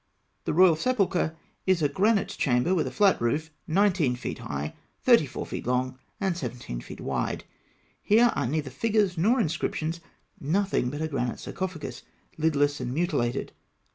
The 0.45 0.53
royal 0.55 0.75
sepulchre 0.75 1.37
is 1.67 1.83
a 1.83 1.87
granite 1.87 2.29
chamber 2.29 2.73
with 2.73 2.87
a 2.87 2.91
flat 2.91 3.21
roof, 3.21 3.51
nineteen 3.67 4.15
feet 4.15 4.39
high, 4.39 4.73
thirty 5.03 5.27
four 5.27 5.45
feet 5.45 5.67
long, 5.67 5.99
and 6.19 6.35
seventeen 6.35 6.81
feet 6.81 6.99
wide. 6.99 7.43
Here 8.01 8.31
are 8.35 8.47
neither 8.47 8.71
figures 8.71 9.15
nor 9.15 9.39
inscriptions; 9.39 9.99
nothing 10.39 10.89
but 10.89 11.03
a 11.03 11.07
granite 11.07 11.37
sarcophagus, 11.39 12.01
lidless 12.39 12.79
and 12.79 12.91
mutilated. 12.95 13.51